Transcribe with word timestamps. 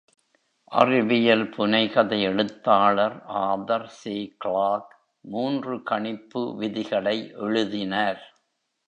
அறிவியல் 0.71 1.43
புனைகதை 1.49 2.21
எழுத்தாளர் 2.21 3.17
Arthur 3.41 3.83
C. 3.99 4.13
Clarke 4.45 4.89
மூன்று 5.25 5.83
கணிப்பு 5.83 6.55
விதிகளை 6.55 7.31
எழுதினார். 7.37 8.23